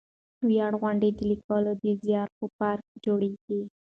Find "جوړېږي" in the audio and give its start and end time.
3.05-3.61